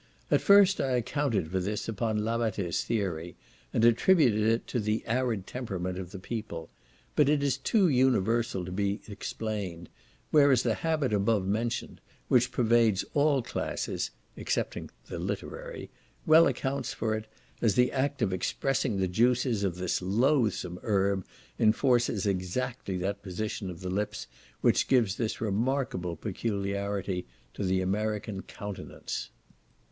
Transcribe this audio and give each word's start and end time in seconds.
At 0.31 0.41
first 0.41 0.81
I 0.81 0.93
accounted 0.93 1.51
for 1.51 1.59
this 1.59 1.87
upon 1.87 2.25
Lavater's 2.25 2.83
theory, 2.83 3.35
and 3.71 3.85
attributed 3.85 4.41
it 4.41 4.65
to 4.69 4.79
the 4.79 5.03
arid 5.05 5.45
temperament 5.45 5.99
of 5.99 6.09
the 6.09 6.17
people; 6.17 6.71
but 7.15 7.29
it 7.29 7.43
is 7.43 7.55
too 7.55 7.87
universal 7.87 8.65
to 8.65 8.71
be 8.71 9.01
explained; 9.07 9.89
whereas 10.31 10.63
the 10.63 10.73
habit 10.73 11.13
above 11.13 11.45
mentioned, 11.45 12.01
which 12.29 12.51
pervades 12.51 13.05
all 13.13 13.43
classes 13.43 14.09
(excepting 14.35 14.89
the 15.05 15.19
literary) 15.19 15.91
well 16.25 16.47
accounts 16.47 16.95
for 16.95 17.13
it, 17.13 17.27
as 17.61 17.75
the 17.75 17.91
act 17.91 18.23
of 18.23 18.33
expressing 18.33 18.97
the 18.97 19.07
juices 19.07 19.63
of 19.63 19.75
this 19.75 20.01
loathsome 20.01 20.79
herb, 20.81 21.27
enforces 21.59 22.25
exactly 22.25 22.97
that 22.97 23.21
position 23.21 23.69
of 23.69 23.81
the 23.81 23.91
lips, 23.91 24.25
which 24.61 24.87
gives 24.87 25.13
this 25.17 25.39
remarkable 25.39 26.15
peculiarity 26.15 27.27
to 27.53 27.63
the 27.63 27.81
American 27.81 28.41
countenance. 28.41 29.29